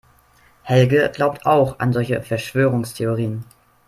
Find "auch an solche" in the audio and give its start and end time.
1.45-2.23